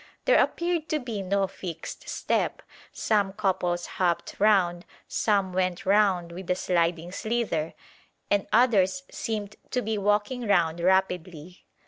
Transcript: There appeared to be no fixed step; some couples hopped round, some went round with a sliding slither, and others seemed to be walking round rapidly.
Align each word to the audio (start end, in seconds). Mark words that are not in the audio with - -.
There 0.25 0.41
appeared 0.41 0.89
to 0.89 0.99
be 0.99 1.21
no 1.21 1.45
fixed 1.45 2.09
step; 2.09 2.63
some 2.91 3.33
couples 3.33 3.85
hopped 4.01 4.35
round, 4.39 4.83
some 5.07 5.53
went 5.53 5.85
round 5.85 6.31
with 6.31 6.49
a 6.49 6.55
sliding 6.55 7.11
slither, 7.11 7.75
and 8.31 8.47
others 8.51 9.03
seemed 9.11 9.57
to 9.69 9.83
be 9.83 9.99
walking 9.99 10.47
round 10.47 10.79
rapidly. 10.79 11.67